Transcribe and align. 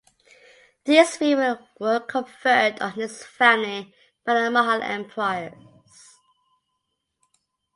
These 0.83 1.17
three 1.17 1.35
were 1.35 1.99
conferred 2.09 2.81
on 2.81 2.93
his 2.93 3.23
family 3.23 3.93
by 4.25 4.33
the 4.33 4.49
Mughal 4.49 4.81
Emperors. 4.81 5.53